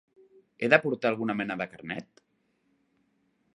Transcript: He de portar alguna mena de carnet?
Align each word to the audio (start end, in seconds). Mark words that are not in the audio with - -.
He 0.63 0.69
de 0.73 0.79
portar 0.85 1.11
alguna 1.11 1.35
mena 1.43 1.59
de 1.61 1.69
carnet? 1.75 2.25